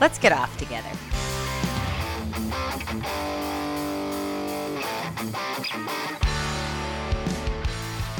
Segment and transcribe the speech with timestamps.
[0.00, 0.90] Let's get off together.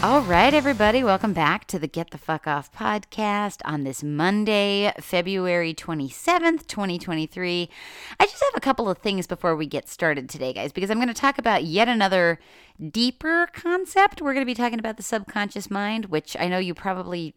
[0.02, 4.92] All right, everybody, welcome back to the Get the Fuck Off podcast on this Monday,
[5.00, 7.68] February 27th, 2023.
[8.20, 10.98] I just have a couple of things before we get started today, guys, because I'm
[10.98, 12.38] going to talk about yet another
[12.90, 14.22] deeper concept.
[14.22, 17.34] We're going to be talking about the subconscious mind, which I know you probably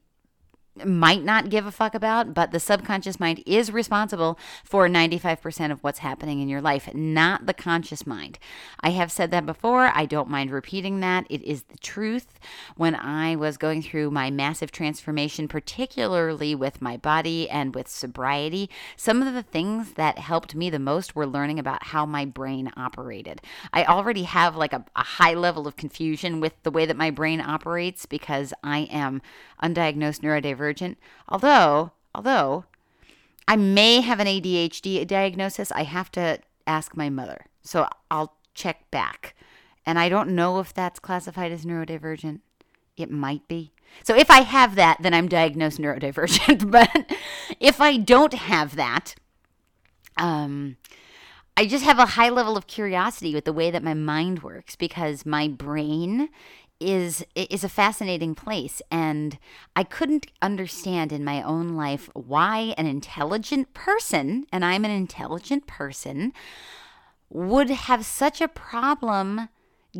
[0.86, 5.84] might not give a fuck about, but the subconscious mind is responsible for 95% of
[5.84, 8.40] what's happening in your life, not the conscious mind.
[8.80, 9.92] I have said that before.
[9.94, 11.26] I don't mind repeating that.
[11.30, 12.40] It is the truth.
[12.76, 18.70] When I was going through my massive transformation, particularly with my body and with sobriety,
[18.96, 22.72] some of the things that helped me the most were learning about how my brain
[22.78, 23.42] operated.
[23.74, 27.12] I already have like a, a high level of confusion with the way that my
[27.12, 29.22] brain operates because I am
[29.62, 30.69] undiagnosed neurodivergent.
[31.28, 32.66] Although, although
[33.48, 37.46] I may have an ADHD diagnosis, I have to ask my mother.
[37.64, 39.36] So I'll check back.
[39.86, 42.42] And I don't know if that's classified as neurodivergent.
[42.96, 43.72] It might be.
[44.04, 46.70] So if I have that, then I'm diagnosed neurodivergent.
[46.72, 46.90] but
[47.60, 49.16] if I don't have that,
[50.18, 50.78] um,
[51.58, 54.76] I just have a high level of curiosity with the way that my mind works
[54.76, 56.30] because my brain
[56.80, 59.38] is is a fascinating place and
[59.76, 65.68] I couldn't understand in my own life why an intelligent person and I'm an intelligent
[65.68, 66.34] person
[67.30, 69.50] would have such a problem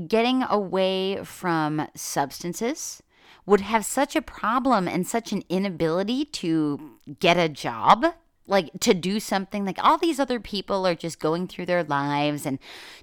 [0.08, 3.04] getting away from substances
[3.46, 8.06] would have such a problem and such an inability to get a job
[8.50, 12.46] like to do something like all these other people are just going through their lives
[12.46, 12.60] and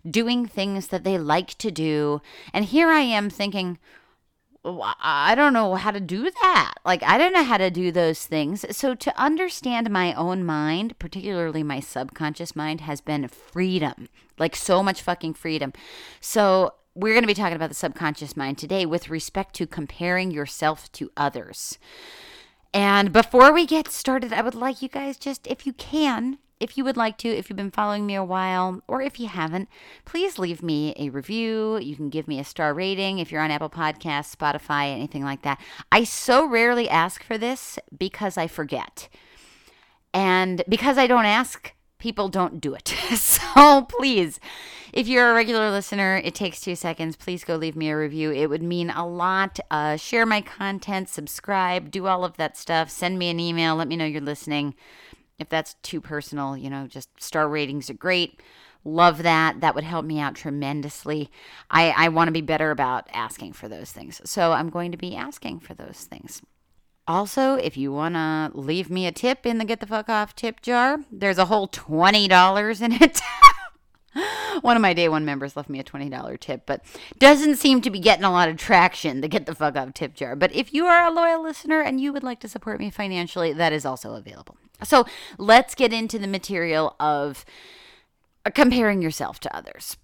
[0.08, 2.20] doing things that they like to do.
[2.52, 3.78] And here i am thinking
[4.64, 6.74] i don't know how to do that.
[6.84, 8.64] Like i don't know how to do those things.
[8.76, 14.08] So to understand my own mind particularly my subconscious mind has been freedom
[14.38, 15.72] like so much fucking freedom.
[16.20, 20.30] So we're going to be talking about the subconscious mind today with respect to comparing
[20.30, 21.78] yourself to others
[22.72, 26.78] and before we get started, I would like you guys just, if you can, if
[26.78, 29.68] you would like to, if you've been following me a while, or if you haven't,
[30.04, 31.78] please leave me a review.
[31.78, 35.42] You can give me a star rating if you're on Apple Podcasts, Spotify, anything like
[35.42, 35.60] that.
[35.92, 39.08] I so rarely ask for this because I forget.
[40.14, 42.88] And because I don't ask, people don't do it.
[43.16, 44.40] so please,
[44.96, 47.16] if you're a regular listener, it takes two seconds.
[47.16, 48.32] Please go leave me a review.
[48.32, 49.60] It would mean a lot.
[49.70, 52.88] Uh, share my content, subscribe, do all of that stuff.
[52.88, 53.76] Send me an email.
[53.76, 54.74] Let me know you're listening.
[55.38, 58.40] If that's too personal, you know, just star ratings are great.
[58.84, 59.60] Love that.
[59.60, 61.30] That would help me out tremendously.
[61.70, 64.22] I, I want to be better about asking for those things.
[64.24, 66.40] So I'm going to be asking for those things.
[67.06, 70.34] Also, if you want to leave me a tip in the Get the Fuck Off
[70.34, 73.20] tip jar, there's a whole $20 in it.
[74.60, 76.84] one of my day one members left me a $20 tip, but
[77.18, 80.14] doesn't seem to be getting a lot of traction, the Get the Fuck Off tip
[80.14, 80.36] jar.
[80.36, 83.52] But if you are a loyal listener and you would like to support me financially,
[83.52, 84.56] that is also available.
[84.84, 85.06] So
[85.38, 87.44] let's get into the material of
[88.54, 89.96] comparing yourself to others.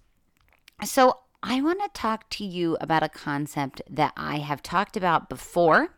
[0.83, 5.29] So I want to talk to you about a concept that I have talked about
[5.29, 5.89] before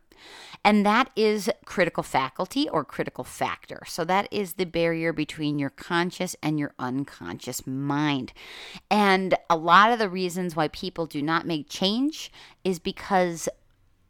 [0.66, 3.84] and that is critical faculty or critical factor.
[3.86, 8.34] So that is the barrier between your conscious and your unconscious mind.
[8.90, 12.32] And a lot of the reasons why people do not make change
[12.64, 13.48] is because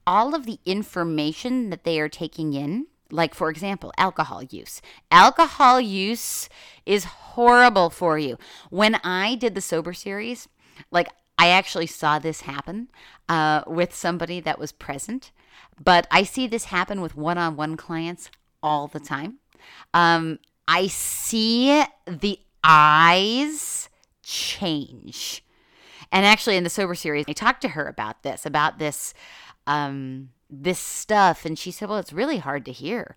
[0.07, 4.81] all of the information that they are taking in like for example alcohol use
[5.11, 6.49] alcohol use
[6.87, 8.35] is horrible for you
[8.71, 10.47] when i did the sober series
[10.89, 11.07] like
[11.37, 12.87] i actually saw this happen
[13.29, 15.31] uh, with somebody that was present
[15.83, 18.29] but I see this happen with one on one clients
[18.63, 19.39] all the time.
[19.93, 23.89] Um, I see the eyes
[24.23, 25.43] change.
[26.11, 29.13] And actually, in the sober series, I talked to her about this, about this,
[29.67, 33.15] um, this stuff, and she said, "Well, it's really hard to hear."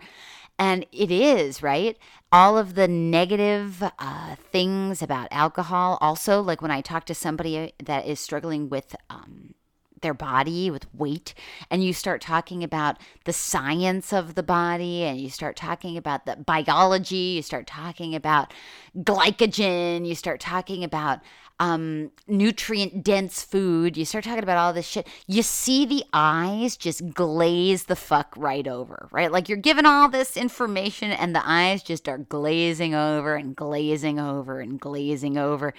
[0.58, 1.96] And it is, right?
[2.32, 5.98] All of the negative uh, things about alcohol.
[6.00, 9.54] Also, like when I talk to somebody that is struggling with um,
[10.02, 11.34] their body with weight
[11.70, 16.26] and you start talking about the science of the body and you start talking about
[16.26, 18.52] the biology you start talking about
[18.96, 21.20] glycogen you start talking about
[21.60, 25.08] um, nutrient dense food you start talking about all this shit.
[25.26, 29.32] You see the eyes just glaze the fuck right over right?
[29.32, 34.20] Like you're given all this information and the eyes just are glazing over and glazing
[34.20, 35.74] over and glazing over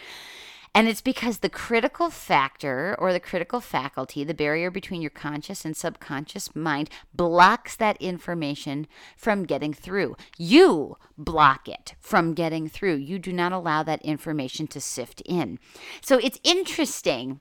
[0.73, 5.65] and it's because the critical factor or the critical faculty, the barrier between your conscious
[5.65, 8.87] and subconscious mind, blocks that information
[9.17, 10.15] from getting through.
[10.37, 12.95] You block it from getting through.
[12.95, 15.59] You do not allow that information to sift in.
[16.01, 17.39] So it's interesting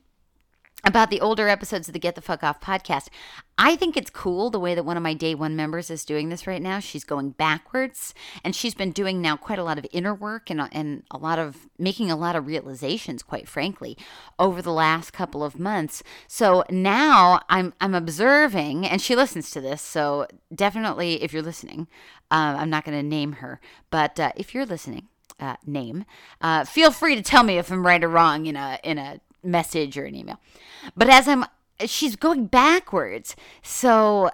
[0.84, 3.08] about the older episodes of the Get the Fuck Off podcast.
[3.56, 6.28] I think it's cool the way that one of my day one members is doing
[6.28, 6.78] this right now.
[6.78, 8.14] She's going backwards
[8.44, 11.38] and she's been doing now quite a lot of inner work and, and a lot
[11.38, 13.98] of making a lot of realizations, quite frankly,
[14.38, 16.02] over the last couple of months.
[16.28, 19.82] So now I'm, I'm observing, and she listens to this.
[19.82, 21.88] So definitely, if you're listening,
[22.31, 23.60] uh, I'm not going to name her,
[23.90, 25.08] but uh, if you're listening,
[25.40, 26.04] uh, name,
[26.40, 29.20] uh, feel free to tell me if I'm right or wrong in a in a
[29.43, 30.40] message or an email.
[30.96, 31.44] But as I'm,
[31.87, 33.37] she's going backwards.
[33.62, 34.31] So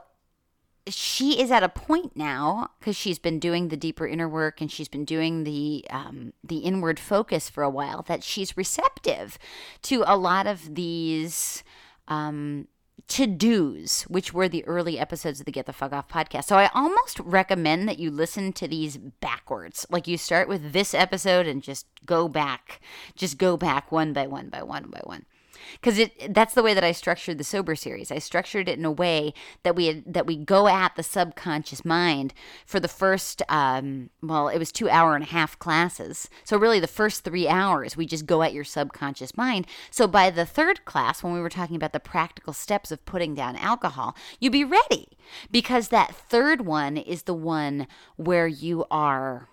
[0.87, 4.71] she is at a point now because she's been doing the deeper inner work and
[4.71, 9.39] she's been doing the um, the inward focus for a while that she's receptive
[9.83, 11.63] to a lot of these
[12.09, 12.69] um,
[13.09, 16.45] to dos, which were the early episodes of the Get the Fuck Off podcast.
[16.45, 19.87] So I almost recommend that you listen to these backwards.
[19.91, 22.81] Like you start with this episode and just go back,
[23.15, 25.27] just go back one by one by one by one
[25.75, 28.11] because it that's the way that I structured the sober series.
[28.11, 31.85] I structured it in a way that we had, that we go at the subconscious
[31.85, 32.35] mind
[32.67, 36.29] for the first um, well, it was two hour and a half classes.
[36.45, 39.67] So really, the first three hours we just go at your subconscious mind.
[39.91, 43.35] So by the third class, when we were talking about the practical steps of putting
[43.35, 45.09] down alcohol, you'd be ready
[45.51, 49.49] because that third one is the one where you are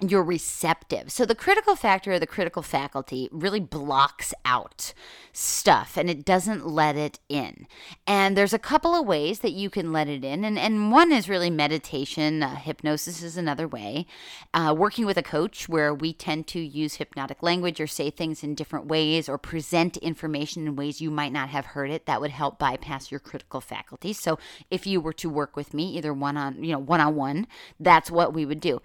[0.00, 1.12] you're receptive.
[1.12, 4.94] So the critical factor or the critical faculty really blocks out
[5.32, 7.66] stuff and it doesn't let it in.
[8.06, 10.44] And there's a couple of ways that you can let it in.
[10.44, 12.42] And, and one is really meditation.
[12.42, 14.06] Uh, hypnosis is another way.
[14.54, 18.42] Uh, working with a coach where we tend to use hypnotic language or say things
[18.42, 22.06] in different ways or present information in ways you might not have heard it.
[22.06, 24.12] That would help bypass your critical faculty.
[24.12, 24.38] So
[24.70, 27.46] if you were to work with me, either one on, you know, one on one,
[27.78, 28.80] that's what we would do.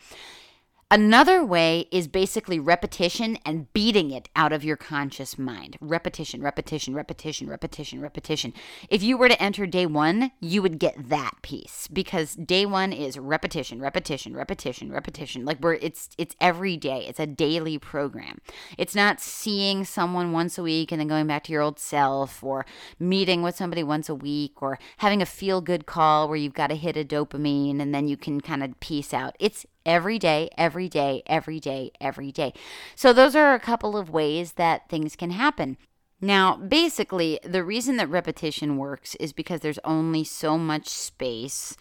[0.92, 5.78] Another way is basically repetition and beating it out of your conscious mind.
[5.82, 8.54] Repetition, repetition, repetition, repetition, repetition.
[8.88, 12.94] If you were to enter day one, you would get that piece because day one
[12.94, 15.44] is repetition, repetition, repetition, repetition.
[15.44, 17.04] Like we're it's it's every day.
[17.08, 18.38] It's a daily program.
[18.78, 22.44] It's not seeing someone once a week and then going back to your old self
[22.44, 22.64] or
[23.00, 26.68] meeting with somebody once a week or having a feel good call where you've got
[26.68, 29.36] to hit a dopamine and then you can kind of peace out.
[29.40, 32.54] It's every day, every day, every day, every day.
[32.96, 35.78] So, those are a couple of ways that things can happen.
[36.22, 41.76] Now, basically, the reason that repetition works is because there's only so much space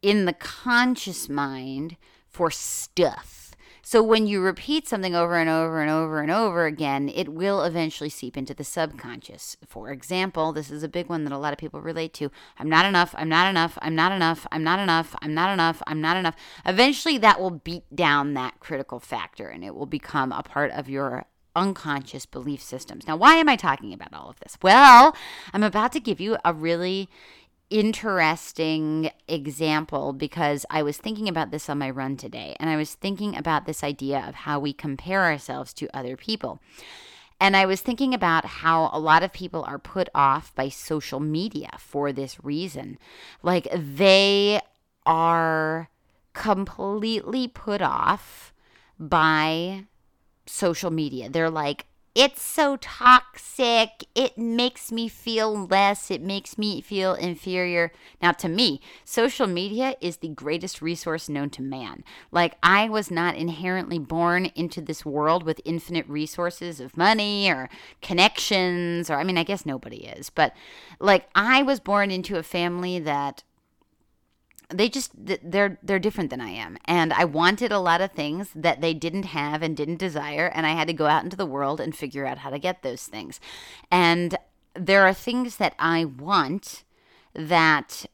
[0.00, 1.96] in the conscious mind
[2.28, 3.41] for stuff.
[3.84, 7.64] So when you repeat something over and over and over and over again, it will
[7.64, 9.56] eventually seep into the subconscious.
[9.66, 12.30] For example, this is a big one that a lot of people relate to.
[12.60, 13.12] I'm not enough.
[13.18, 13.76] I'm not enough.
[13.82, 14.46] I'm not enough.
[14.52, 15.16] I'm not enough.
[15.20, 15.82] I'm not enough.
[15.88, 16.36] I'm not enough.
[16.64, 20.88] Eventually, that will beat down that critical factor and it will become a part of
[20.88, 23.06] your unconscious belief systems.
[23.06, 24.56] Now, why am I talking about all of this?
[24.62, 25.14] Well,
[25.52, 27.08] I'm about to give you a really
[27.72, 32.94] interesting example because I was thinking about this on my run today, and I was
[32.94, 36.60] thinking about this idea of how we compare ourselves to other people.
[37.40, 41.18] And I was thinking about how a lot of people are put off by social
[41.18, 42.98] media for this reason.
[43.42, 44.60] Like they
[45.04, 45.88] are
[46.34, 48.52] completely put off
[48.98, 49.86] by
[50.46, 51.28] social media.
[51.28, 54.04] They're like, it's so toxic.
[54.14, 56.10] It makes me feel less.
[56.10, 57.90] It makes me feel inferior.
[58.20, 62.04] Now, to me, social media is the greatest resource known to man.
[62.30, 67.70] Like, I was not inherently born into this world with infinite resources of money or
[68.02, 70.52] connections, or I mean, I guess nobody is, but
[71.00, 73.42] like, I was born into a family that
[74.72, 78.50] they just they're they're different than I am and I wanted a lot of things
[78.54, 81.46] that they didn't have and didn't desire and I had to go out into the
[81.46, 83.40] world and figure out how to get those things.
[83.90, 84.36] And
[84.74, 86.84] there are things that I want
[87.34, 88.06] that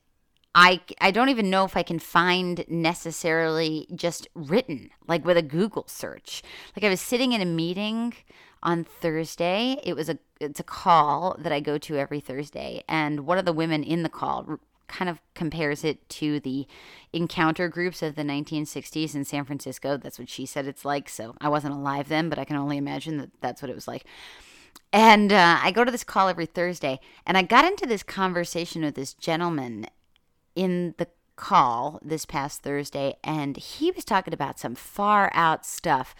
[0.54, 5.42] I I don't even know if I can find necessarily just written like with a
[5.42, 6.42] Google search.
[6.76, 8.14] Like I was sitting in a meeting
[8.62, 9.80] on Thursday.
[9.84, 13.44] It was a it's a call that I go to every Thursday and one of
[13.44, 16.66] the women in the call kind of compares it to the
[17.12, 19.96] encounter groups of the 1960s in San Francisco.
[19.96, 21.08] That's what she said it's like.
[21.08, 23.88] So I wasn't alive then, but I can only imagine that that's what it was
[23.88, 24.04] like.
[24.92, 28.82] And uh, I go to this call every Thursday, and I got into this conversation
[28.82, 29.86] with this gentleman
[30.54, 36.14] in the call this past Thursday, and he was talking about some far out stuff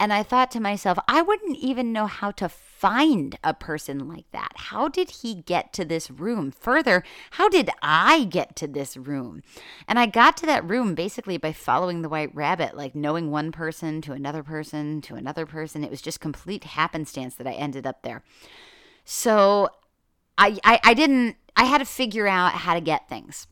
[0.00, 4.30] and I thought to myself, I wouldn't even know how to find a person like
[4.32, 4.52] that.
[4.56, 6.50] How did he get to this room?
[6.50, 9.42] Further, how did I get to this room?
[9.86, 13.52] And I got to that room basically by following the white rabbit, like knowing one
[13.52, 15.84] person to another person to another person.
[15.84, 18.22] It was just complete happenstance that I ended up there.
[19.04, 19.68] So
[20.36, 23.46] I, I, I didn't, I had to figure out how to get things.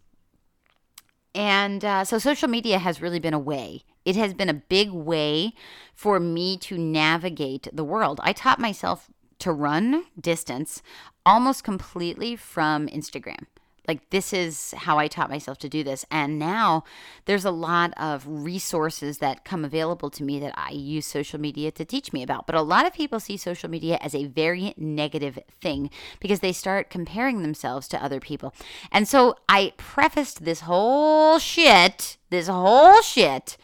[1.35, 4.91] And uh, so social media has really been a way it has been a big
[4.91, 5.55] way
[5.95, 8.21] for me to navigate the world.
[8.23, 10.83] I taught myself to run distance
[11.25, 13.47] almost completely from Instagram.
[13.89, 16.05] Like, this is how I taught myself to do this.
[16.09, 16.85] And now
[17.25, 21.73] there's a lot of resources that come available to me that I use social media
[21.73, 22.47] to teach me about.
[22.47, 25.91] But a lot of people see social media as a very negative thing
[26.21, 28.55] because they start comparing themselves to other people.
[28.93, 33.57] And so I prefaced this whole shit, this whole shit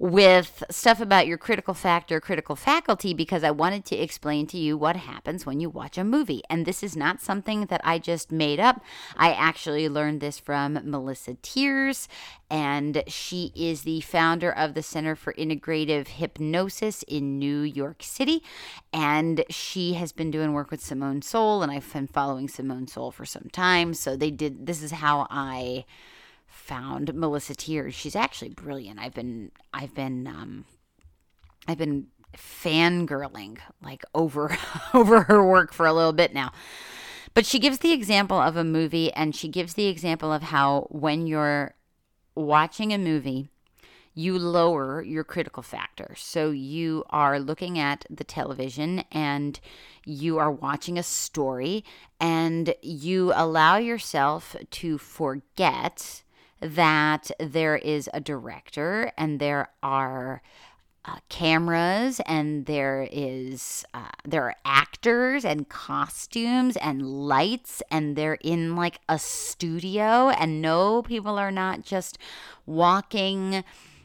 [0.00, 4.78] with stuff about your critical factor, critical faculty, because I wanted to explain to you
[4.78, 6.40] what happens when you watch a movie.
[6.48, 8.82] And this is not something that I just made up.
[9.18, 12.08] I actually learned this from Melissa Tiers,
[12.48, 18.42] and she is the founder of the Center for Integrative Hypnosis in New York City.
[18.94, 23.12] And she has been doing work with Simone Seol, and I've been following Simone Seol
[23.12, 23.92] for some time.
[23.92, 25.84] So they did, this is how I
[26.60, 27.94] found Melissa Tiers.
[27.94, 29.00] She's actually brilliant.
[29.00, 30.64] I've been I've been um
[31.66, 34.56] I've been fangirling like over
[34.94, 36.52] over her work for a little bit now.
[37.32, 40.86] But she gives the example of a movie and she gives the example of how
[40.90, 41.74] when you're
[42.34, 43.48] watching a movie,
[44.14, 46.14] you lower your critical factor.
[46.16, 49.60] So you are looking at the television and
[50.04, 51.84] you are watching a story
[52.18, 56.22] and you allow yourself to forget
[56.60, 60.42] that there is a director and there are
[61.04, 68.38] uh, cameras and there is uh, there are actors and costumes and lights and they're
[68.42, 72.18] in like a studio and no people are not just
[72.66, 73.64] walking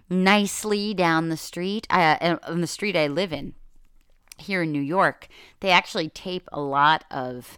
[0.09, 3.53] nicely down the street uh, on the street I live in
[4.37, 5.27] here in New York.
[5.59, 7.57] They actually tape a lot of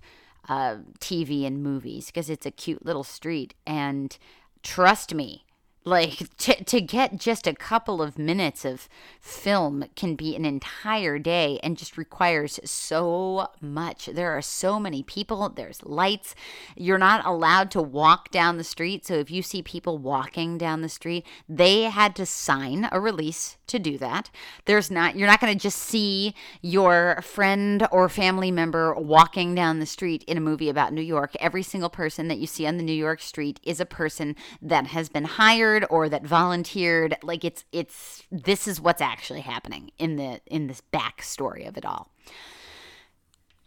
[0.50, 4.18] uh, TV and movies because it's a cute little street and
[4.64, 5.46] trust me,
[5.88, 8.90] like to, to get just a couple of minutes of
[9.22, 14.08] film can be an entire day and just requires so much.
[14.08, 16.36] There are so many people, there's lights.
[16.76, 19.06] You're not allowed to walk down the street.
[19.06, 23.57] So if you see people walking down the street, they had to sign a release
[23.68, 24.30] to do that.
[24.66, 29.80] There's not you're not going to just see your friend or family member walking down
[29.80, 31.36] the street in a movie about New York.
[31.40, 34.88] Every single person that you see on the New York street is a person that
[34.88, 37.16] has been hired or that volunteered.
[37.24, 41.86] Like it's it's this is what's actually happening in the in this backstory of it
[41.86, 42.12] all.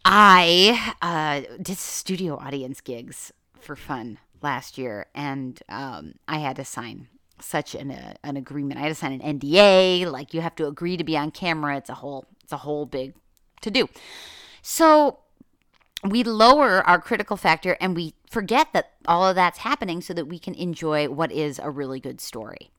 [0.04, 6.64] I uh, did studio audience gigs for fun last year, and um, I had to
[6.64, 7.08] sign
[7.42, 8.78] such an uh, an agreement.
[8.78, 10.10] I had to sign an NDA.
[10.10, 11.76] Like you have to agree to be on camera.
[11.76, 13.14] It's a whole it's a whole big
[13.62, 13.88] to do.
[14.62, 15.20] So
[16.02, 20.26] we lower our critical factor and we forget that all of that's happening so that
[20.26, 22.70] we can enjoy what is a really good story.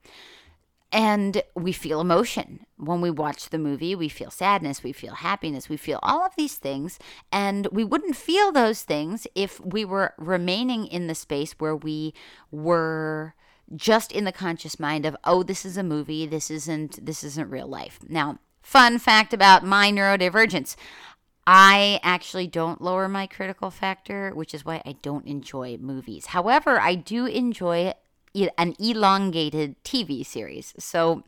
[0.94, 2.66] And we feel emotion.
[2.78, 6.36] When we watch the movie, we feel sadness, we feel happiness, we feel all of
[6.36, 7.00] these things.
[7.32, 12.14] And we wouldn't feel those things if we were remaining in the space where we
[12.52, 13.36] were
[13.76, 17.50] just in the conscious mind of oh this is a movie this isn't this isn't
[17.50, 20.76] real life now fun fact about my neurodivergence
[21.48, 26.28] I actually don't lower my critical factor, which is why I don't enjoy movies.
[26.28, 27.94] However, I do enjoy
[28.34, 30.74] an elongated TV series.
[30.78, 31.24] So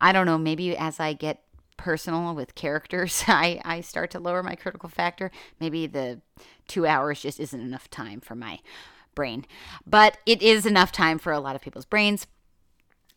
[0.00, 1.42] I don't know, maybe as I get
[1.76, 5.30] personal with characters, I, I start to lower my critical factor.
[5.58, 6.20] Maybe the
[6.68, 8.60] two hours just isn't enough time for my
[9.16, 9.44] brain.
[9.84, 12.28] But it is enough time for a lot of people's brains.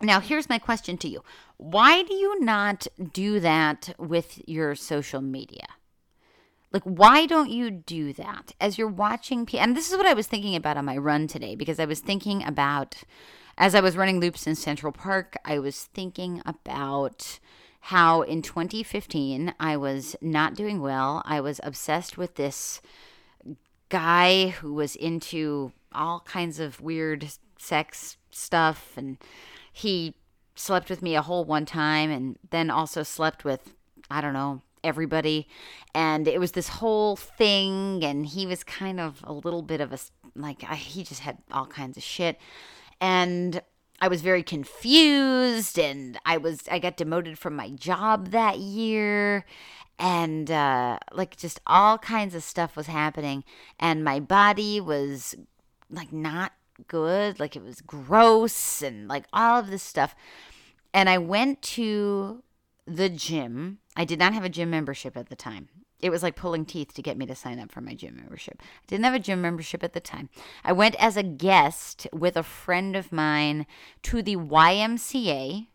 [0.01, 1.23] Now, here's my question to you
[1.57, 5.67] Why do you not do that with your social media?
[6.71, 9.47] Like, why don't you do that as you're watching?
[9.53, 11.99] and this is what I was thinking about on my run today because I was
[11.99, 13.03] thinking about,
[13.57, 17.39] as I was running loops in Central Park, I was thinking about
[17.81, 21.23] how in 2015 I was not doing well.
[21.25, 22.81] I was obsessed with this
[23.89, 29.17] guy who was into all kinds of weird sex stuff and
[29.71, 30.13] he
[30.55, 33.73] slept with me a whole one time and then also slept with
[34.11, 35.47] I don't know everybody.
[35.93, 39.93] And it was this whole thing and he was kind of a little bit of
[39.93, 39.99] a
[40.35, 42.37] like I, he just had all kinds of shit.
[43.01, 43.61] And
[44.01, 49.45] I was very confused and I was I got demoted from my job that year.
[49.97, 53.43] And uh like just all kinds of stuff was happening.
[53.79, 55.35] And my body was
[55.89, 56.53] like not
[56.87, 60.15] good like it was gross and like all of this stuff
[60.93, 62.41] and I went to
[62.85, 65.67] the gym I did not have a gym membership at the time.
[65.99, 68.61] It was like pulling teeth to get me to sign up for my gym membership.
[68.61, 70.29] I didn't have a gym membership at the time.
[70.63, 73.67] I went as a guest with a friend of mine
[74.03, 75.67] to the YMCA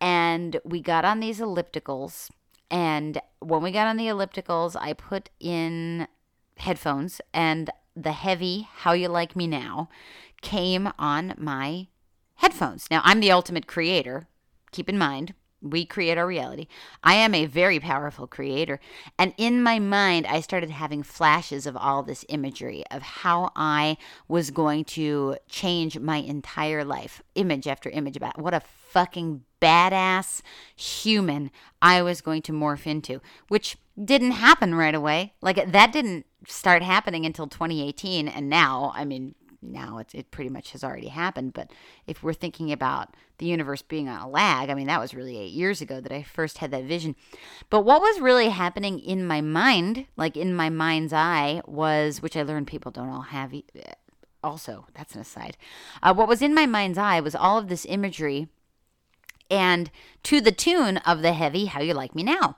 [0.00, 2.30] and we got on these ellipticals.
[2.70, 6.08] And when we got on the ellipticals, I put in
[6.56, 9.88] headphones and the heavy How You Like Me Now
[10.40, 11.88] came on my
[12.36, 12.86] headphones.
[12.90, 14.26] Now, I'm the ultimate creator,
[14.72, 15.34] keep in mind.
[15.62, 16.66] We create our reality.
[17.02, 18.80] I am a very powerful creator.
[19.18, 23.96] And in my mind, I started having flashes of all this imagery of how I
[24.28, 30.42] was going to change my entire life, image after image about what a fucking badass
[30.76, 35.32] human I was going to morph into, which didn't happen right away.
[35.40, 38.28] Like that didn't start happening until 2018.
[38.28, 41.52] And now, I mean, now it, it pretty much has already happened.
[41.54, 41.70] But
[42.06, 45.38] if we're thinking about the universe being on a lag, I mean, that was really
[45.38, 47.16] eight years ago that I first had that vision.
[47.70, 52.36] But what was really happening in my mind, like in my mind's eye, was, which
[52.36, 53.54] I learned people don't all have.
[54.42, 55.56] Also, that's an aside.
[56.02, 58.48] Uh, what was in my mind's eye was all of this imagery
[59.50, 59.90] and
[60.22, 62.56] to the tune of the heavy How You Like Me Now.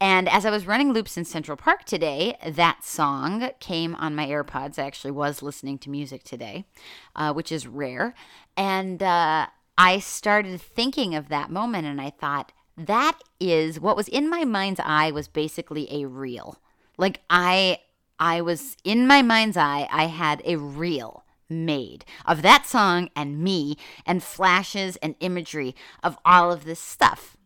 [0.00, 4.26] And as I was running loops in Central Park today, that song came on my
[4.26, 4.78] AirPods.
[4.78, 6.66] I actually was listening to music today,
[7.16, 8.14] uh, which is rare.
[8.56, 14.08] And uh, I started thinking of that moment and I thought, that is what was
[14.08, 16.58] in my mind's eye was basically a reel.
[16.96, 17.80] Like I
[18.20, 23.38] I was in my mind's eye, I had a reel made of that song and
[23.38, 27.37] me and flashes and imagery of all of this stuff.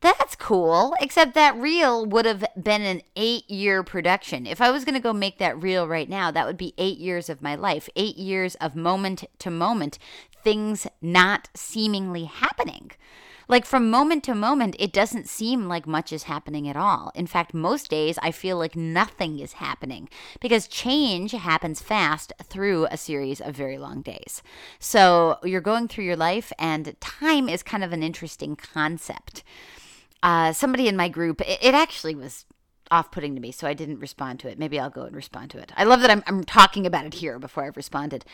[0.00, 4.46] That's cool, except that reel would have been an eight year production.
[4.46, 6.98] If I was going to go make that reel right now, that would be eight
[6.98, 9.98] years of my life, eight years of moment to moment,
[10.42, 12.90] things not seemingly happening.
[13.48, 17.12] Like from moment to moment, it doesn't seem like much is happening at all.
[17.14, 20.08] In fact, most days I feel like nothing is happening
[20.40, 24.42] because change happens fast through a series of very long days.
[24.78, 29.42] So you're going through your life, and time is kind of an interesting concept
[30.24, 32.46] uh, somebody in my group, it, it actually was
[32.90, 34.58] off putting to me, so I didn't respond to it.
[34.58, 35.72] Maybe I'll go and respond to it.
[35.76, 38.24] I love that I'm, I'm talking about it here before I've responded.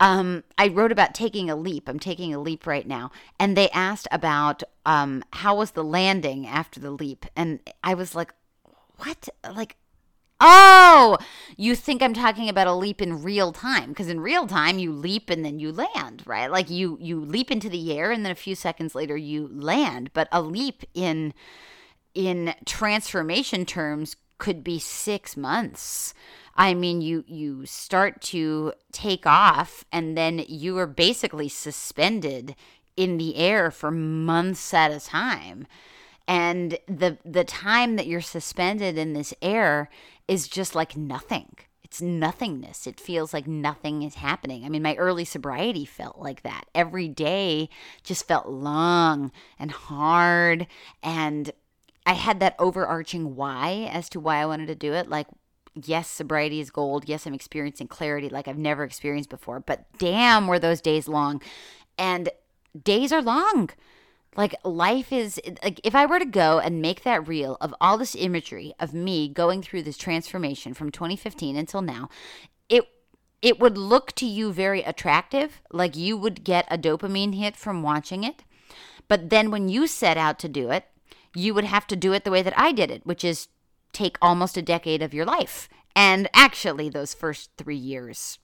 [0.00, 1.88] Um, I wrote about taking a leap.
[1.88, 3.10] I'm taking a leap right now.
[3.38, 7.26] And they asked about um, how was the landing after the leap.
[7.36, 8.32] And I was like,
[8.96, 9.28] what?
[9.54, 9.76] Like,
[10.40, 11.18] Oh,
[11.56, 14.92] you think I'm talking about a leap in real time because in real time you
[14.92, 16.48] leap and then you land, right?
[16.48, 20.10] Like you you leap into the air and then a few seconds later you land,
[20.14, 21.34] but a leap in
[22.14, 26.14] in transformation terms could be 6 months.
[26.54, 32.56] I mean, you you start to take off and then you are basically suspended
[32.96, 35.66] in the air for months at a time.
[36.26, 39.88] And the the time that you're suspended in this air
[40.26, 41.56] is just like nothing.
[41.84, 42.86] It's nothingness.
[42.86, 44.64] It feels like nothing is happening.
[44.64, 46.64] I mean my early sobriety felt like that.
[46.74, 47.70] Every day
[48.02, 50.66] just felt long and hard
[51.02, 51.52] and
[52.08, 55.28] i had that overarching why as to why i wanted to do it like
[55.86, 57.08] yes, sobriety is gold.
[57.08, 59.60] Yes, I'm experiencing clarity like I've never experienced before.
[59.60, 61.42] But damn, were those days long.
[61.96, 62.30] And
[62.82, 63.70] days are long.
[64.36, 67.98] Like life is like if I were to go and make that reel of all
[67.98, 72.08] this imagery of me going through this transformation from 2015 until now,
[72.68, 72.84] it
[73.40, 77.82] it would look to you very attractive, like you would get a dopamine hit from
[77.82, 78.44] watching it.
[79.06, 80.84] But then when you set out to do it,
[81.34, 83.48] you would have to do it the way that I did it, which is
[83.92, 85.68] take almost a decade of your life.
[85.96, 88.38] And actually those first 3 years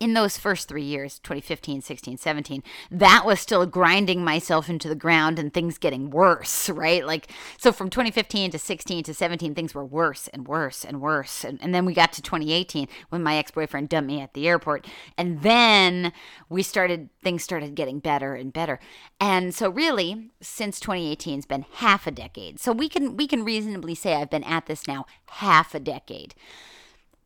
[0.00, 4.94] in those first three years 2015 16 17 that was still grinding myself into the
[4.94, 7.06] ground and things getting worse right?
[7.06, 11.44] Like so from 2015 to 16 to 17 things were worse and worse and worse.
[11.44, 14.86] And, and then we got to 2018 when my ex-boyfriend dumped me at the airport.
[15.16, 16.12] And then
[16.48, 18.78] we started things started getting better and better.
[19.20, 22.60] And so really since 2018 has been half a decade.
[22.60, 26.34] So we can we can reasonably say i've been at this now half a decade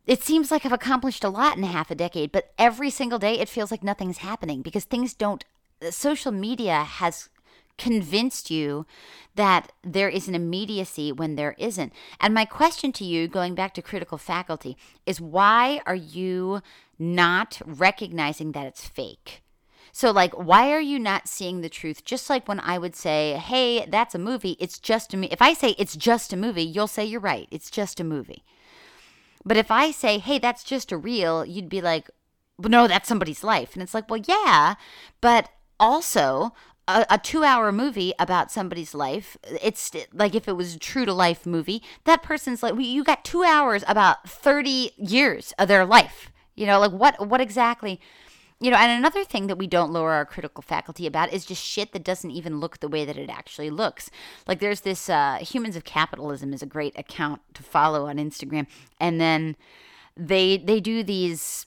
[0.05, 3.39] it seems like I've accomplished a lot in half a decade, but every single day
[3.39, 5.45] it feels like nothing's happening because things don't.
[5.81, 7.29] Uh, social media has
[7.77, 8.85] convinced you
[9.35, 11.93] that there is an immediacy when there isn't.
[12.19, 16.61] And my question to you, going back to critical faculty, is why are you
[16.99, 19.41] not recognizing that it's fake?
[19.91, 22.03] So, like, why are you not seeing the truth?
[22.03, 25.31] Just like when I would say, hey, that's a movie, it's just a movie.
[25.31, 28.43] If I say it's just a movie, you'll say you're right, it's just a movie.
[29.45, 32.09] But if I say, hey, that's just a reel, you'd be like,
[32.57, 33.73] well, no, that's somebody's life.
[33.73, 34.75] And it's like, well, yeah,
[35.21, 36.53] but also
[36.87, 41.05] a, a, two hour movie about somebody's life it's like if it was a true
[41.05, 45.85] to life movie that person's like you got two hours about 30 years of their
[45.85, 48.01] life you know like what what exactly
[48.63, 51.61] you know, and another thing that we don't lower our critical faculty about is just
[51.61, 54.09] shit that doesn't even look the way that it actually looks.
[54.47, 58.67] Like there's this uh, Humans of Capitalism is a great account to follow on Instagram,
[59.01, 59.57] and then
[60.15, 61.65] they they do these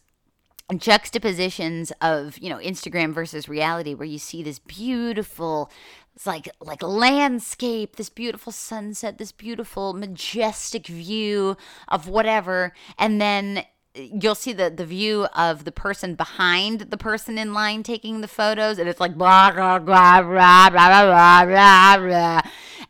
[0.75, 5.71] juxtapositions of you know Instagram versus reality, where you see this beautiful
[6.15, 13.63] it's like like landscape this beautiful sunset this beautiful majestic view of whatever and then
[13.97, 18.29] you'll see the the view of the person behind the person in line taking the
[18.29, 22.41] photos and it's like blah blah blah blah blah blah blah blah.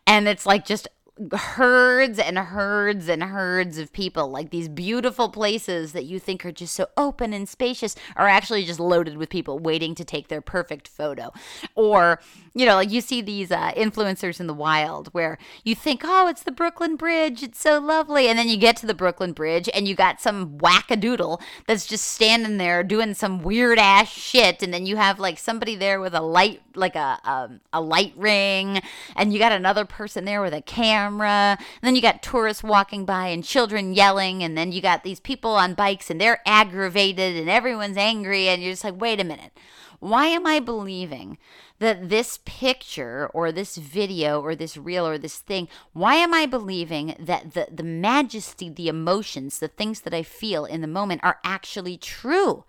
[0.07, 0.89] And it's like just
[1.33, 6.53] herds and herds and herds of people like these beautiful places that you think are
[6.53, 10.43] just so open and spacious are actually just loaded with people waiting to take their
[10.43, 11.33] perfect photo.
[11.75, 12.21] Or
[12.55, 16.29] you know like you see these uh, influencers in the wild where you think oh
[16.29, 17.43] it's the brooklyn bridge.
[17.43, 18.29] It's so lovely.
[18.29, 22.07] And then you get to the brooklyn bridge and you got some wackadoodle that's just
[22.09, 24.63] standing there doing some weird ass shit.
[24.63, 28.13] And then you have like somebody there with a light like a um, a light
[28.17, 28.83] ring.
[29.15, 31.57] And you got another person there with a camera camera.
[31.59, 34.43] And then you got tourists walking by and children yelling.
[34.43, 38.49] And then you got these people on bikes and they're aggravated and everyone's angry.
[38.49, 39.53] And you're just like, wait a minute.
[39.99, 41.39] Why am I believing
[41.79, 46.47] that this picture or this video or this reel or this thing, why am I
[46.47, 51.23] believing that the, the majesty, the emotions, the things that I feel in the moment
[51.25, 52.65] are actually true?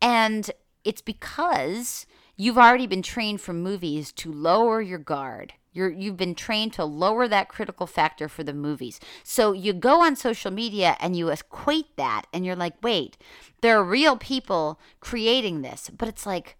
[0.00, 0.50] And
[0.82, 6.34] it's because you've already been trained from movies to lower your guard you're you've been
[6.34, 9.00] trained to lower that critical factor for the movies.
[9.24, 13.16] So you go on social media and you equate that and you're like, "Wait,
[13.60, 16.56] there are real people creating this." But it's like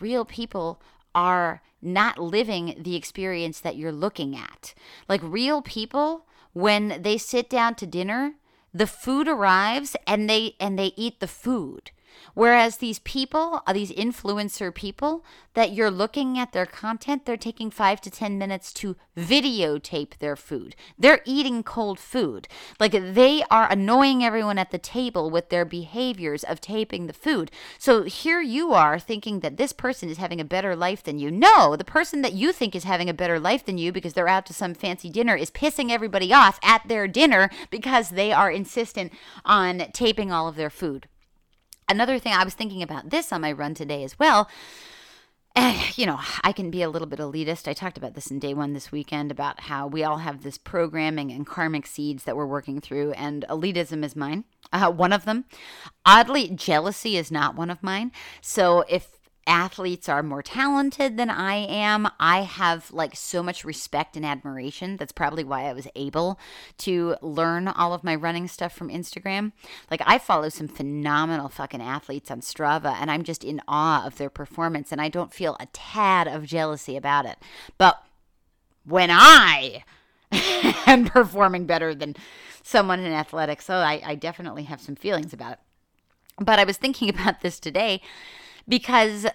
[0.00, 0.82] real people
[1.14, 4.74] are not living the experience that you're looking at.
[5.08, 8.34] Like real people when they sit down to dinner,
[8.74, 11.90] the food arrives and they and they eat the food.
[12.34, 17.70] Whereas these people, uh, these influencer people that you're looking at their content, they're taking
[17.70, 20.74] five to 10 minutes to videotape their food.
[20.98, 22.48] They're eating cold food.
[22.80, 27.50] Like they are annoying everyone at the table with their behaviors of taping the food.
[27.78, 31.30] So here you are thinking that this person is having a better life than you.
[31.30, 34.28] No, the person that you think is having a better life than you because they're
[34.28, 38.50] out to some fancy dinner is pissing everybody off at their dinner because they are
[38.50, 39.12] insistent
[39.44, 41.08] on taping all of their food.
[41.88, 44.48] Another thing I was thinking about this on my run today as well.
[45.54, 47.68] Eh, you know, I can be a little bit elitist.
[47.68, 50.56] I talked about this in day one this weekend about how we all have this
[50.56, 54.44] programming and karmic seeds that we're working through, and elitism is mine.
[54.72, 55.44] Uh, one of them.
[56.06, 58.12] Oddly, jealousy is not one of mine.
[58.40, 62.08] So if athletes are more talented than I am.
[62.20, 64.96] I have like so much respect and admiration.
[64.96, 66.38] That's probably why I was able
[66.78, 69.52] to learn all of my running stuff from Instagram.
[69.90, 74.18] Like I follow some phenomenal fucking athletes on Strava and I'm just in awe of
[74.18, 77.38] their performance and I don't feel a tad of jealousy about it.
[77.78, 78.02] But
[78.84, 79.84] when I
[80.86, 82.16] am performing better than
[82.62, 85.58] someone in athletics, so I, I definitely have some feelings about it.
[86.38, 88.00] But I was thinking about this today
[88.68, 89.26] because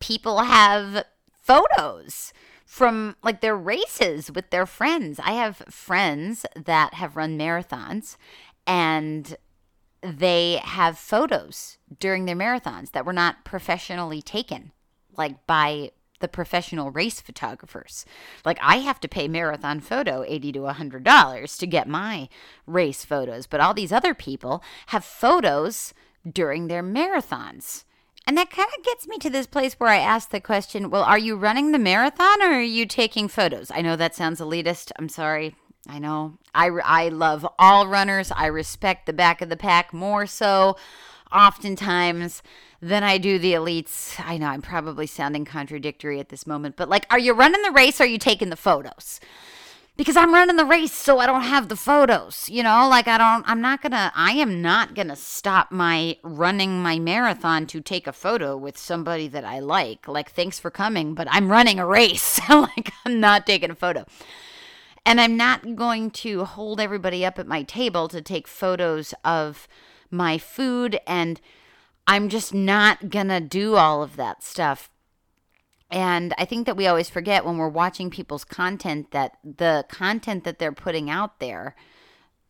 [0.00, 2.32] people have photos
[2.64, 5.20] from like their races with their friends.
[5.22, 8.16] I have friends that have run marathons
[8.66, 9.36] and
[10.02, 14.72] they have photos during their marathons that were not professionally taken
[15.16, 18.04] like by the professional race photographers.
[18.44, 22.28] Like I have to pay MarathonFoto 80 to 100 dollars to get my
[22.66, 25.92] race photos, but all these other people have photos
[26.30, 27.84] during their marathons.
[28.26, 31.02] And that kind of gets me to this place where I ask the question well,
[31.02, 33.70] are you running the marathon or are you taking photos?
[33.70, 34.92] I know that sounds elitist.
[34.98, 35.56] I'm sorry.
[35.86, 36.38] I know.
[36.54, 38.32] I, I love all runners.
[38.34, 40.76] I respect the back of the pack more so
[41.30, 42.42] oftentimes
[42.80, 44.18] than I do the elites.
[44.24, 47.70] I know I'm probably sounding contradictory at this moment, but like, are you running the
[47.70, 49.20] race or are you taking the photos?
[49.96, 52.48] Because I'm running the race, so I don't have the photos.
[52.50, 56.82] You know, like I don't, I'm not gonna, I am not gonna stop my running
[56.82, 60.08] my marathon to take a photo with somebody that I like.
[60.08, 62.40] Like, thanks for coming, but I'm running a race.
[62.48, 64.04] like, I'm not taking a photo.
[65.06, 69.68] And I'm not going to hold everybody up at my table to take photos of
[70.10, 71.40] my food and
[72.06, 74.90] I'm just not gonna do all of that stuff.
[75.90, 80.44] And I think that we always forget when we're watching people's content that the content
[80.44, 81.76] that they're putting out there,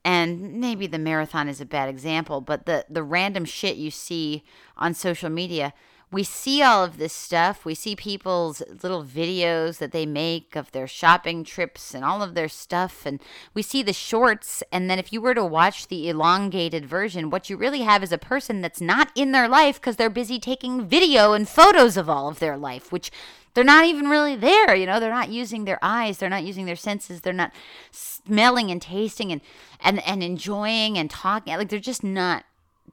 [0.05, 4.45] and maybe the marathon is a bad example, but the, the random shit you see
[4.77, 5.75] on social media,
[6.11, 7.65] we see all of this stuff.
[7.65, 12.35] We see people's little videos that they make of their shopping trips and all of
[12.35, 13.05] their stuff.
[13.05, 13.21] And
[13.53, 14.63] we see the shorts.
[14.71, 18.13] And then if you were to watch the elongated version, what you really have is
[18.13, 22.09] a person that's not in their life because they're busy taking video and photos of
[22.09, 23.11] all of their life, which
[23.55, 24.75] they're not even really there.
[24.75, 27.53] You know, they're not using their eyes, they're not using their senses, they're not
[27.91, 29.41] smelling and tasting and,
[29.81, 31.57] and, and enjoying and talking.
[31.57, 32.45] Like they're just not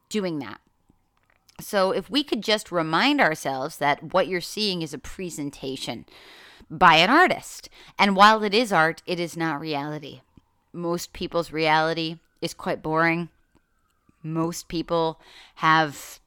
[0.09, 0.59] doing that.
[1.61, 6.05] So, if we could just remind ourselves that what you're seeing is a presentation
[6.69, 7.69] by an artist,
[7.99, 10.21] and while it is art, it is not reality.
[10.73, 13.29] Most people's reality is quite boring.
[14.23, 15.19] Most people
[15.55, 16.20] have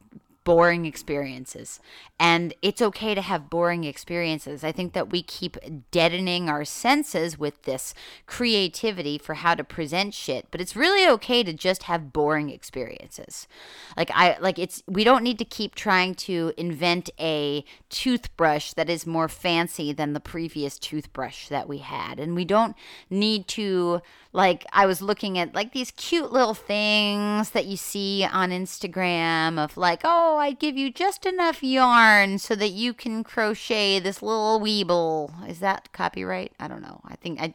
[0.45, 1.81] boring experiences.
[2.21, 4.63] And it's okay to have boring experiences.
[4.63, 5.57] I think that we keep
[5.91, 7.93] deadening our senses with this
[8.27, 13.49] creativity for how to present shit, but it's really okay to just have boring experiences.
[13.97, 18.89] Like I like it's we don't need to keep trying to invent a toothbrush that
[18.89, 22.21] is more fancy than the previous toothbrush that we had.
[22.21, 22.77] And we don't
[23.11, 24.03] need to
[24.33, 29.63] like I was looking at like these cute little things that you see on Instagram
[29.63, 34.23] of like, oh, I'd give you just enough yarn so that you can crochet this
[34.23, 35.49] little weeble.
[35.49, 36.53] Is that copyright?
[36.59, 37.01] I don't know.
[37.05, 37.55] I think I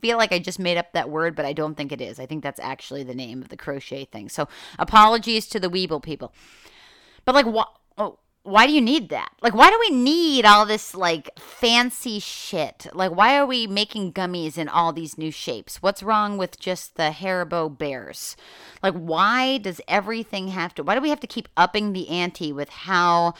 [0.00, 2.18] feel like I just made up that word, but I don't think it is.
[2.18, 4.28] I think that's actually the name of the crochet thing.
[4.28, 6.32] So apologies to the weeble people.
[7.24, 7.68] But like what?
[8.42, 9.32] Why do you need that?
[9.42, 12.86] Like, why do we need all this like fancy shit?
[12.94, 15.82] Like, why are we making gummies in all these new shapes?
[15.82, 18.36] What's wrong with just the Haribo bears?
[18.82, 20.82] Like, why does everything have to?
[20.82, 23.34] Why do we have to keep upping the ante with how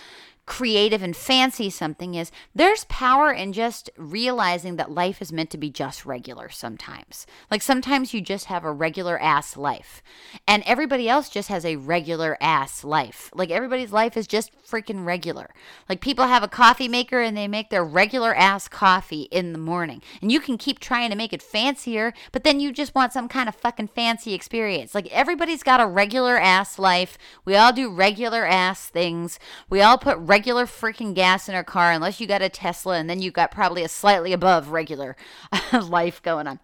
[0.50, 5.56] creative and fancy something is, there's power in just realizing that life is meant to
[5.56, 7.24] be just regular sometimes.
[7.52, 10.02] Like sometimes you just have a regular ass life,
[10.48, 13.30] and everybody else just has a regular ass life.
[13.32, 15.50] Like everybody's life is just freaking regular.
[15.88, 19.58] Like people have a coffee maker and they make their regular ass coffee in the
[19.58, 23.12] morning, and you can keep trying to make it fancier, but then you just want
[23.12, 24.96] some kind of fucking fancy experience.
[24.96, 27.16] Like everybody's got a regular ass life.
[27.44, 29.38] We all do regular ass things.
[29.68, 32.96] We all put regular regular freaking gas in her car unless you got a Tesla
[32.96, 35.14] and then you got probably a slightly above regular
[35.82, 36.58] life going on.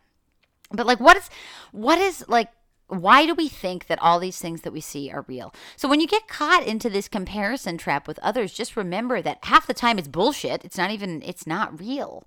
[0.71, 1.29] But like what is
[1.73, 2.49] what is like
[2.89, 5.53] why do we think that all these things that we see are real?
[5.77, 9.67] So when you get caught into this comparison trap with others, just remember that half
[9.67, 10.65] the time it's bullshit.
[10.65, 12.25] It's not even it's not real.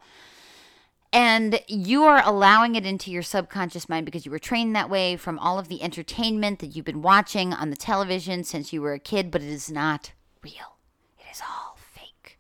[1.12, 5.17] And you are allowing it into your subconscious mind because you were trained that way
[5.17, 8.93] from all of the entertainment that you've been watching on the television since you were
[8.93, 10.12] a kid, but it is not
[10.43, 10.78] real
[11.31, 12.39] is all fake.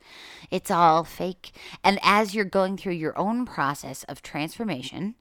[0.51, 1.51] It's all fake.
[1.83, 5.15] And as you're going through your own process of transformation,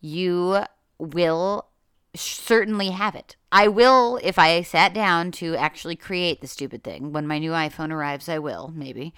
[0.00, 0.64] you
[0.98, 1.68] will
[2.14, 3.36] certainly have it.
[3.52, 7.12] I will, if I sat down to actually create the stupid thing.
[7.12, 9.14] When my new iPhone arrives, I will, maybe.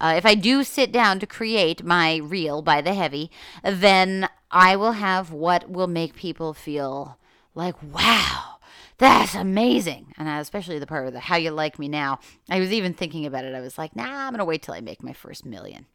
[0.00, 3.30] Uh, if I do sit down to create my reel by the heavy,
[3.64, 7.18] then I will have what will make people feel
[7.54, 8.56] like, wow,
[9.02, 10.14] that's amazing.
[10.16, 12.20] And especially the part of the how you like me now.
[12.48, 13.54] I was even thinking about it.
[13.54, 15.86] I was like, nah, I'm going to wait till I make my first million.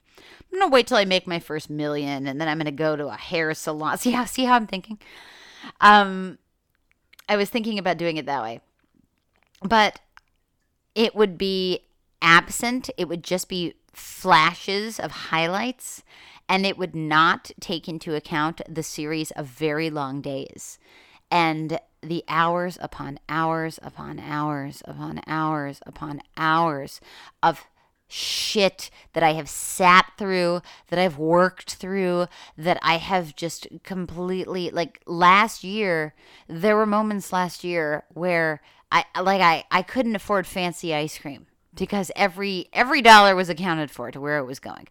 [0.51, 2.71] I'm going to wait till I make my first million and then I'm going to
[2.71, 3.97] go to a hair salon.
[3.99, 4.99] See how, see how I'm thinking?
[5.79, 6.37] Um,
[7.29, 8.59] I was thinking about doing it that way.
[9.61, 9.99] But
[10.93, 11.85] it would be
[12.21, 12.89] absent.
[12.97, 16.03] It would just be flashes of highlights
[16.49, 20.77] and it would not take into account the series of very long days.
[21.29, 27.01] And the hours upon hours upon hours upon hours upon hours
[27.41, 27.65] of
[28.07, 34.69] shit that I have sat through, that I've worked through, that I have just completely
[34.69, 36.13] like last year,
[36.47, 41.47] there were moments last year where I like I I couldn't afford fancy ice cream
[41.75, 44.88] because every every dollar was accounted for to where it was going.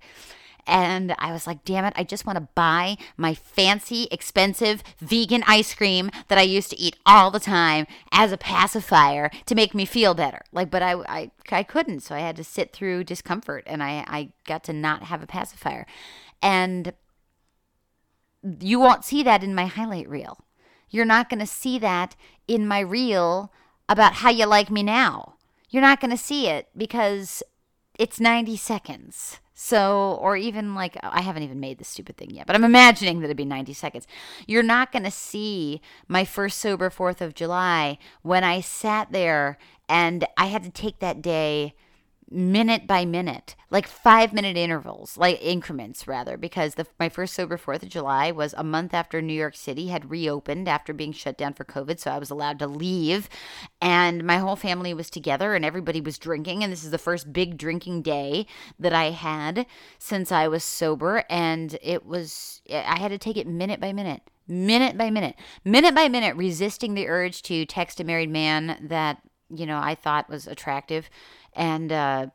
[0.67, 5.45] And I was like, damn it, I just want to buy my fancy, expensive vegan
[5.47, 9.75] ice cream that I used to eat all the time as a pacifier to make
[9.75, 10.43] me feel better.
[10.53, 12.01] Like, but I, I, I couldn't.
[12.01, 15.27] So I had to sit through discomfort and I, I got to not have a
[15.27, 15.87] pacifier.
[16.43, 16.93] And
[18.61, 20.45] you won't see that in my highlight reel.
[20.91, 23.53] You're not going to see that in my reel
[23.89, 25.35] about how you like me now.
[25.71, 27.43] You're not going to see it because
[27.99, 29.41] it's 90 seconds.
[29.59, 33.21] So, or even like, I haven't even made this stupid thing yet, but I'm imagining
[33.21, 34.07] that it'd be 90 seconds.
[34.47, 39.57] You're not going to see my first sober 4th of July when I sat there
[39.89, 41.75] and I had to take that day
[42.31, 47.57] minute by minute, like five minute intervals, like increments rather, because the, my first sober
[47.57, 51.39] Fourth of July was a month after New York City had reopened after being shut
[51.39, 53.29] down for COVID, so I was allowed to leave,
[53.81, 57.33] and my whole family was together and everybody was drinking, and this is the first
[57.33, 58.47] big drinking day
[58.79, 59.67] that I had
[59.99, 64.23] since I was sober, and it was I had to take it minute by minute
[64.49, 65.35] minute by minute,
[65.65, 69.95] minute by minute, resisting the urge to text a married man that, you know, I
[69.95, 71.11] thought was attractive
[71.57, 72.27] and, uh,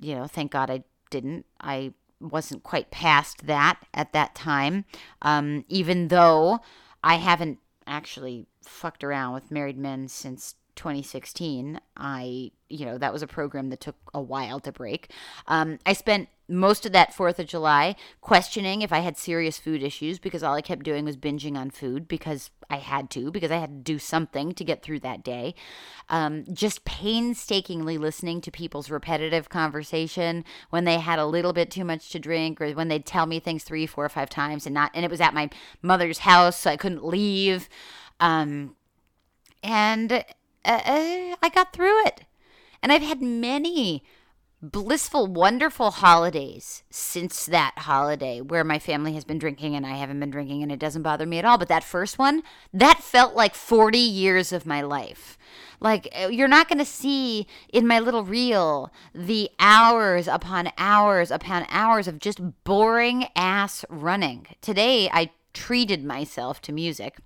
[0.00, 1.44] you know, thank God I didn't.
[1.60, 4.84] I wasn't quite past that at that time,
[5.22, 6.60] um, even though
[7.02, 11.80] I haven't actually fucked around with married men since 2016.
[11.96, 15.10] I, you know, that was a program that took a while to break.
[15.46, 19.82] Um, I spent most of that 4th of July questioning if I had serious food
[19.82, 23.50] issues because all I kept doing was binging on food because I had to, because
[23.50, 25.54] I had to do something to get through that day.
[26.08, 31.84] Um, just painstakingly listening to people's repetitive conversation when they had a little bit too
[31.84, 34.74] much to drink or when they'd tell me things three, four, or five times and
[34.74, 35.50] not, and it was at my
[35.82, 37.68] mother's house, so I couldn't leave.
[38.20, 38.74] Um,
[39.62, 40.22] and uh,
[40.64, 42.22] uh I got through it.
[42.82, 44.04] And I've had many
[44.60, 50.20] blissful, wonderful holidays since that holiday where my family has been drinking and I haven't
[50.20, 51.58] been drinking and it doesn't bother me at all.
[51.58, 52.42] But that first one,
[52.72, 55.38] that felt like 40 years of my life.
[55.80, 61.30] Like, uh, you're not going to see in my little reel the hours upon hours
[61.30, 64.46] upon hours of just boring ass running.
[64.60, 67.18] Today, I treated myself to music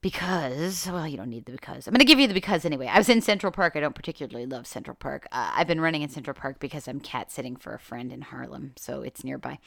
[0.00, 1.86] because well you don't need the because.
[1.86, 2.86] I'm going to give you the because anyway.
[2.86, 3.74] I was in central park.
[3.76, 5.26] I don't particularly love central park.
[5.32, 8.22] Uh, i've been running in central park because i'm cat sitting for a friend in
[8.22, 9.58] harlem so it's nearby.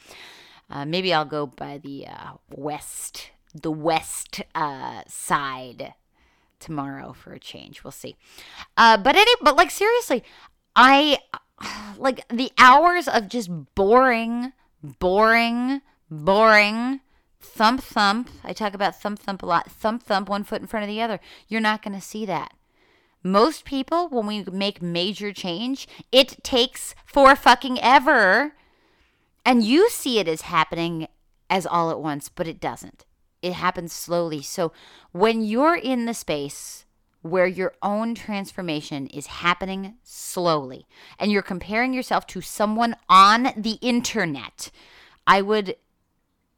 [0.70, 5.94] Uh, maybe i'll go by the uh, west the west uh, side
[6.58, 7.82] tomorrow for a change.
[7.84, 8.16] We'll see.
[8.76, 10.22] Uh, but any but like seriously
[10.74, 11.18] i
[11.98, 17.00] like the hours of just boring boring boring
[17.42, 18.30] thump thump.
[18.44, 19.70] I talk about thump thump a lot.
[19.70, 21.20] Thump thump, one foot in front of the other.
[21.48, 22.54] You're not going to see that.
[23.22, 28.54] Most people, when we make major change, it takes for fucking ever.
[29.44, 31.06] And you see it as happening
[31.48, 33.04] as all at once, but it doesn't.
[33.42, 34.42] It happens slowly.
[34.42, 34.72] So
[35.12, 36.84] when you're in the space
[37.22, 40.86] where your own transformation is happening slowly
[41.18, 44.70] and you're comparing yourself to someone on the internet,
[45.26, 45.76] I would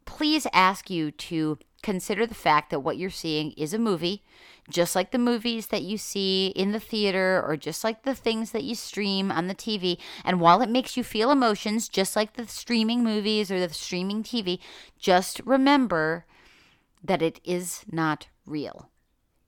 [0.04, 4.24] please ask you to consider the fact that what you're seeing is a movie,
[4.70, 8.52] just like the movies that you see in the theater or just like the things
[8.52, 9.98] that you stream on the TV.
[10.24, 14.22] And while it makes you feel emotions, just like the streaming movies or the streaming
[14.22, 14.58] TV,
[14.98, 16.24] just remember
[17.02, 18.90] that it is not real.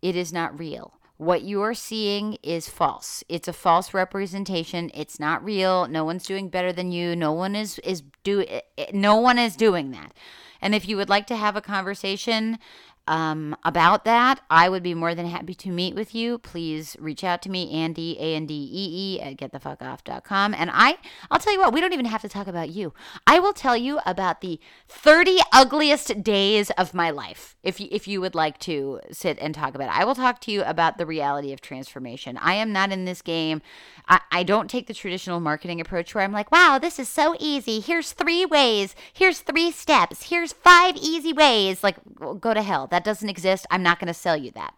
[0.02, 0.92] It is not real.
[1.16, 3.24] What you are seeing is false.
[3.28, 4.90] It's a false representation.
[4.92, 5.88] It's not real.
[5.88, 7.16] No one's doing better than you.
[7.16, 10.12] No one is is do eh, eh, no one is doing that.
[10.60, 12.58] And if you would like to have a conversation
[13.06, 16.38] um, about that, I would be more than happy to meet with you.
[16.38, 20.54] Please reach out to me, Andy, A N D E E, at getthefuckoff.com.
[20.54, 20.98] And I,
[21.30, 22.92] I'll tell you what, we don't even have to talk about you.
[23.26, 28.08] I will tell you about the 30 ugliest days of my life if you, if
[28.08, 29.98] you would like to sit and talk about it.
[29.98, 32.36] I will talk to you about the reality of transformation.
[32.38, 33.62] I am not in this game.
[34.08, 37.34] I, I don't take the traditional marketing approach where I'm like, wow, this is so
[37.40, 37.80] easy.
[37.80, 38.94] Here's three ways.
[39.12, 40.24] Here's three steps.
[40.24, 41.82] Here's five easy ways.
[41.82, 41.96] Like,
[42.40, 43.66] go to hell that doesn't exist.
[43.70, 44.72] I'm not going to sell you that.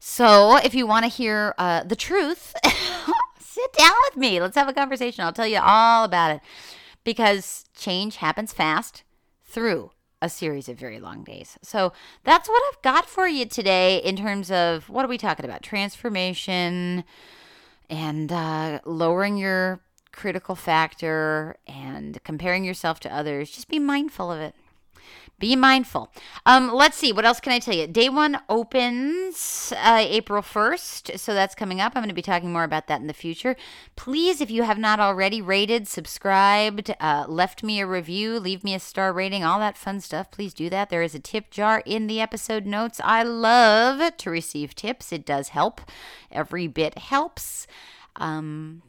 [0.00, 2.54] So, if you want to hear uh, the truth,
[3.38, 4.40] sit down with me.
[4.40, 5.24] Let's have a conversation.
[5.24, 6.40] I'll tell you all about it
[7.04, 9.02] because change happens fast
[9.44, 9.90] through
[10.22, 11.58] a series of very long days.
[11.60, 11.92] So,
[12.22, 15.62] that's what I've got for you today in terms of what are we talking about?
[15.62, 17.04] Transformation
[17.90, 19.80] and uh, lowering your
[20.12, 23.50] critical factor and comparing yourself to others.
[23.50, 24.54] Just be mindful of it
[25.44, 26.10] be mindful.
[26.46, 27.12] Um, let's see.
[27.12, 27.86] What else can I tell you?
[27.86, 31.18] Day one opens uh, April 1st.
[31.18, 31.92] So that's coming up.
[31.94, 33.54] I'm going to be talking more about that in the future.
[33.94, 38.74] Please, if you have not already rated, subscribed, uh, left me a review, leave me
[38.74, 40.88] a star rating, all that fun stuff, please do that.
[40.88, 42.98] There is a tip jar in the episode notes.
[43.04, 45.82] I love to receive tips, it does help.
[46.32, 47.66] Every bit helps.
[48.16, 48.80] Um,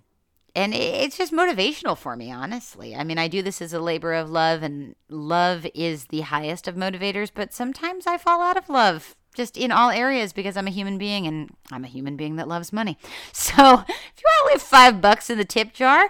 [0.55, 4.13] and it's just motivational for me honestly i mean i do this as a labor
[4.13, 8.69] of love and love is the highest of motivators but sometimes i fall out of
[8.69, 12.37] love just in all areas because i'm a human being and i'm a human being
[12.37, 12.97] that loves money
[13.33, 16.09] so if you want to leave five bucks in the tip jar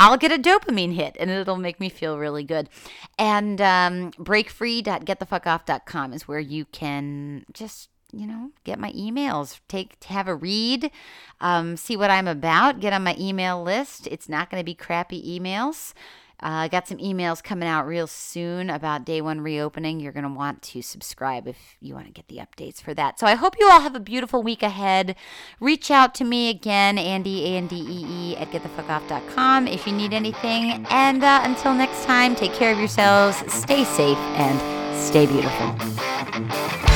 [0.00, 2.68] I'll get a dopamine hit and it'll make me feel really good.
[3.18, 10.28] And um, breakfree.getthefuckoff.com is where you can just you know, get my emails, take have
[10.28, 10.90] a read,
[11.40, 14.06] um, see what I'm about, get on my email list.
[14.06, 15.92] It's not going to be crappy emails.
[16.40, 19.98] I uh, got some emails coming out real soon about day one reopening.
[19.98, 23.18] You're going to want to subscribe if you want to get the updates for that.
[23.18, 25.16] So I hope you all have a beautiful week ahead.
[25.58, 30.86] Reach out to me again, Andy, A-N-D-E-E, at getthefuckoff.com if you need anything.
[30.90, 36.87] And uh, until next time, take care of yourselves, stay safe, and stay beautiful.